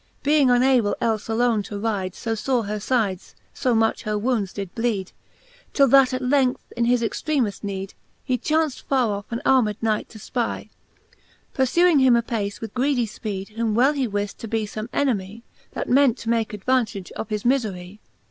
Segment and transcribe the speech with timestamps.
[0.23, 4.73] Being unhable elfe alone to ride; So lore her fides, io much her wounds did
[4.73, 5.11] bleeder
[5.75, 7.93] Till that at length, in his extreameft neede,
[8.23, 10.69] He chaunft far off an armed Knight to fpy,
[11.53, 15.43] Purfuing him apace with greedy fpeede, Whom well he wift to be ibme enemy,
[15.73, 17.99] That meant to make advantage of his mifery.